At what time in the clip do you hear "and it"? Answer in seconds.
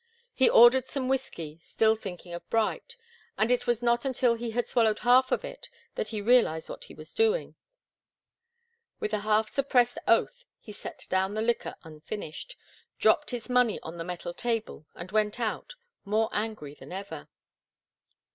3.37-3.67